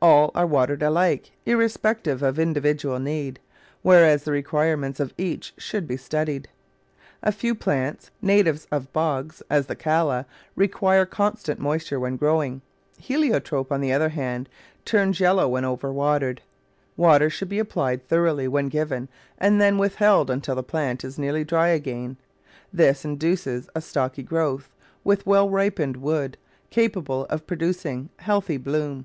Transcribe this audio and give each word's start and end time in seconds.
All 0.00 0.30
are 0.34 0.46
watered 0.46 0.82
alike, 0.82 1.32
irrespective 1.44 2.22
of 2.22 2.38
individual 2.38 2.98
need, 2.98 3.40
whereas 3.82 4.24
the 4.24 4.32
requirements 4.32 5.00
of 5.00 5.12
each 5.18 5.52
should 5.58 5.86
be 5.86 5.98
studied. 5.98 6.48
A 7.22 7.30
few 7.30 7.54
plants, 7.54 8.10
natives 8.22 8.66
of 8.72 8.90
bogs— 8.94 9.42
as 9.50 9.66
the 9.66 9.76
Calla— 9.76 10.24
require 10.66 11.04
con 11.04 11.36
stant 11.36 11.60
moisture 11.60 12.00
when 12.00 12.16
growing. 12.16 12.62
Heliotrope, 12.96 13.70
on 13.70 13.82
the 13.82 13.92
other 13.92 14.08
hand, 14.08 14.48
turns 14.86 15.20
yellow 15.20 15.46
when 15.46 15.66
over 15.66 15.92
watered. 15.92 16.40
Water 16.96 17.28
should 17.28 17.50
be 17.50 17.58
applied 17.58 18.02
thoroughly 18.08 18.48
when 18.48 18.70
given 18.70 19.10
and 19.36 19.60
then 19.60 19.76
withheld 19.76 20.30
until 20.30 20.54
the 20.54 20.62
plant 20.62 21.04
is 21.04 21.18
nearly 21.18 21.44
dry 21.44 21.68
again. 21.68 22.16
This 22.72 23.04
in 23.04 23.16
duces 23.16 23.68
a 23.74 23.82
stocky 23.82 24.22
growth, 24.22 24.70
with 25.04 25.26
well 25.26 25.50
ripened 25.50 25.98
wood, 25.98 26.38
capable 26.70 27.26
of 27.26 27.46
producing 27.46 28.08
healthy 28.20 28.56
bloom. 28.56 29.04